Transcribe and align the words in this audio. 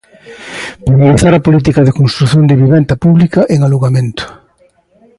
Paralizar 0.85 1.33
a 1.35 1.45
política 1.47 1.81
de 1.83 1.95
construción 1.99 2.43
de 2.47 2.59
vivenda 2.63 2.95
pública 3.03 3.39
en 3.53 3.59
alugamento. 3.67 4.25